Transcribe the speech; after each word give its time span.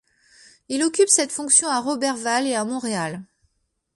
Il 0.67 0.81
occupe 0.81 1.09
cette 1.09 1.31
fonction 1.31 1.67
à 1.67 1.79
Roberval 1.79 2.47
et 2.47 2.55
à 2.55 2.65
Montréal. 2.65 3.21